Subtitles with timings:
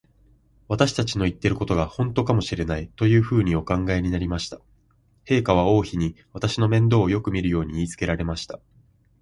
[0.67, 4.59] 私たちの言ってることが、ほんとかもしれない、というふうにお考えになりました。
[5.25, 8.59] 陛下は王妃に、私の面倒をよくみるように言いつけられました。